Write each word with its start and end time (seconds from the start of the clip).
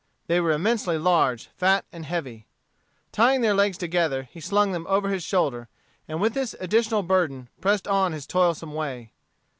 They 0.25 0.39
were 0.39 0.49
immensely 0.49 0.97
large, 0.97 1.45
fat, 1.55 1.85
and 1.93 2.07
heavy. 2.07 2.47
Tying 3.11 3.41
their 3.41 3.53
legs 3.53 3.77
together, 3.77 4.23
he 4.23 4.41
slung 4.41 4.71
them 4.71 4.87
over 4.89 5.09
his 5.09 5.21
shoulder, 5.23 5.69
and 6.07 6.19
with 6.19 6.33
this 6.33 6.55
additional 6.59 7.03
burden 7.03 7.49
pressed 7.61 7.87
on 7.87 8.11
his 8.11 8.25
toilsome 8.25 8.73
way. 8.73 9.11